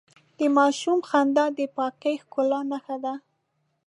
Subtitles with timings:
[0.39, 3.13] د ماشوم خندا د پاکې ښکلا نښه ده.